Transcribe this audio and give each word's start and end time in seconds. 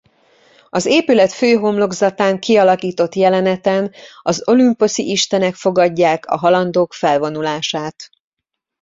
Az 0.69 0.85
épület 0.85 1.31
főhomlokzatán 1.33 2.39
kialakított 2.39 3.15
jeleneten 3.15 3.93
az 4.21 4.47
olümposzi 4.47 5.11
istenek 5.11 5.55
fogadják 5.55 6.25
a 6.25 6.37
halandók 6.37 6.93
felvonulását. 6.93 8.09